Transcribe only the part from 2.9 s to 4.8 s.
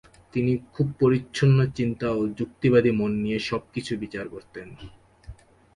মন নিয়ে সবকিছুর বিচার করতেন।